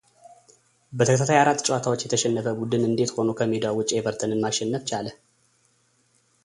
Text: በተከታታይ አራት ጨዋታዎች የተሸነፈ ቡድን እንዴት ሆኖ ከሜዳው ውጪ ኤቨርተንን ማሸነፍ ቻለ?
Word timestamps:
በተከታታይ 0.97 1.37
አራት 1.41 1.59
ጨዋታዎች 1.67 2.05
የተሸነፈ 2.05 2.47
ቡድን 2.61 2.87
እንዴት 2.89 3.13
ሆኖ 3.17 3.29
ከሜዳው 3.41 3.77
ውጪ 3.81 3.89
ኤቨርተንን 4.01 4.43
ማሸነፍ 4.47 4.85
ቻለ? 4.91 5.07